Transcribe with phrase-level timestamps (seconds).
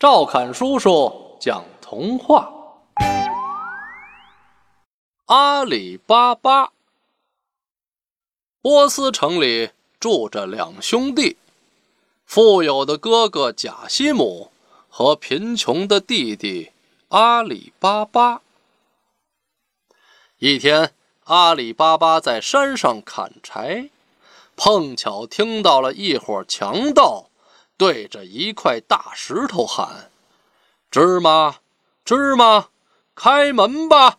[0.00, 2.50] 赵侃叔叔讲童话：
[5.26, 6.72] 阿里巴巴。
[8.62, 9.68] 波斯城里
[10.00, 11.36] 住着两兄弟，
[12.24, 14.50] 富有的哥哥贾西姆
[14.88, 16.70] 和贫穷的弟弟
[17.08, 18.40] 阿里巴巴。
[20.38, 23.90] 一天，阿里巴巴在山上砍柴，
[24.56, 27.26] 碰巧听到了一伙强盗。
[27.80, 30.10] 对着一块大石头喊
[30.92, 31.60] ：“芝麻，
[32.04, 32.68] 芝麻，
[33.14, 34.18] 开门吧！”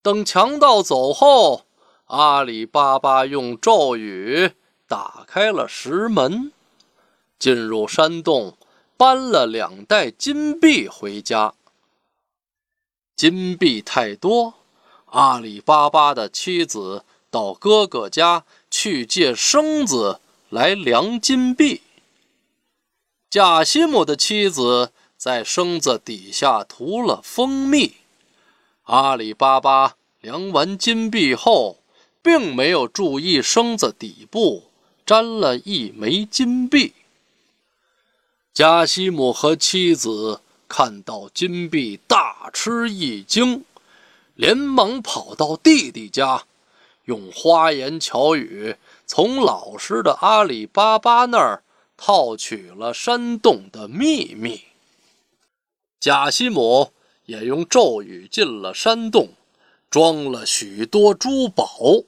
[0.00, 1.66] 等强盗走后，
[2.06, 4.52] 阿里巴巴用咒语
[4.86, 6.50] 打开了石门，
[7.38, 8.56] 进入山洞，
[8.96, 11.52] 搬了两袋金币回家。
[13.14, 14.54] 金币太多，
[15.10, 21.82] 阿里巴巴的妻子到哥哥家去借绳子来量金币。
[23.30, 27.96] 贾西姆的妻子在绳子底下涂了蜂蜜。
[28.84, 31.76] 阿里巴巴量完金币后，
[32.22, 34.64] 并没有注意绳子底部
[35.04, 36.94] 沾了一枚金币。
[38.54, 43.62] 贾西姆和妻子看到金币，大吃一惊，
[44.36, 46.44] 连忙跑到弟弟家，
[47.04, 51.62] 用花言巧语从老实的阿里巴巴那儿。
[51.98, 54.62] 套取了山洞的秘密。
[56.00, 56.92] 贾西姆
[57.26, 59.34] 也用咒语进了山洞，
[59.90, 62.04] 装了许多珠宝，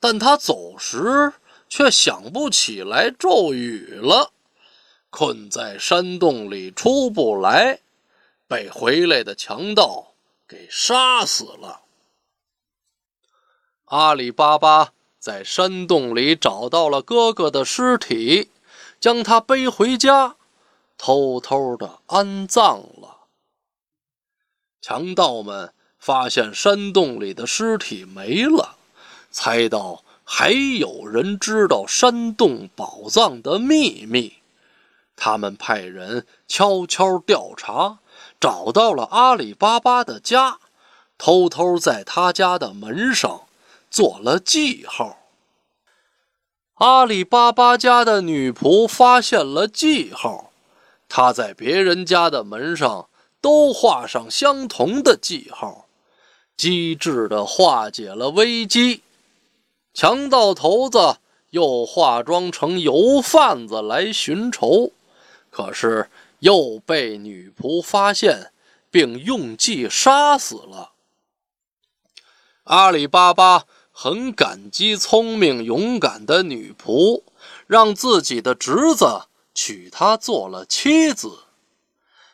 [0.00, 1.34] 但他走时
[1.68, 4.32] 却想不起来咒语了，
[5.10, 7.80] 困在山洞里出不来，
[8.48, 10.14] 被回来的强盗
[10.48, 11.82] 给杀死了。
[13.84, 18.48] 阿里巴巴在山洞里找到了哥哥的尸体。
[19.02, 20.36] 将他背回家，
[20.96, 23.26] 偷偷的安葬了。
[24.80, 28.76] 强盗们发现山洞里的尸体没了，
[29.32, 34.34] 猜到还有人知道山洞宝藏的秘密，
[35.16, 37.98] 他们派人悄悄调查，
[38.38, 40.60] 找到了阿里巴巴的家，
[41.18, 43.48] 偷偷在他家的门上
[43.90, 45.21] 做了记号。
[46.82, 50.50] 阿里巴巴家的女仆发现了记号，
[51.08, 53.08] 她在别人家的门上
[53.40, 55.86] 都画上相同的记号，
[56.56, 59.02] 机智地化解了危机。
[59.94, 61.18] 强盗头子
[61.50, 64.90] 又化妆成油贩子来寻仇，
[65.52, 66.10] 可是
[66.40, 68.50] 又被女仆发现，
[68.90, 70.90] 并用计杀死了。
[72.64, 73.66] 阿里巴巴。
[73.92, 77.22] 很感激聪明勇敢的女仆，
[77.66, 79.22] 让自己的侄子
[79.54, 81.44] 娶她做了妻子。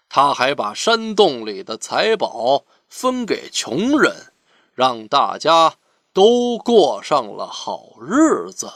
[0.08, 4.32] 他还把山洞里的财宝分给穷人，
[4.74, 5.74] 让大家
[6.14, 8.70] 都过上了好日子。